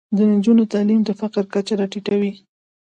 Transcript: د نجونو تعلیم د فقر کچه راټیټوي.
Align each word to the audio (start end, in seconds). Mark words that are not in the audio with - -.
د 0.15 0.17
نجونو 0.31 0.63
تعلیم 0.73 1.01
د 1.05 1.09
فقر 1.21 1.43
کچه 1.53 1.73
راټیټوي. 1.79 2.31